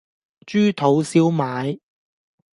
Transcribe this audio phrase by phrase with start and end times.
[0.47, 1.79] 豬肚燒賣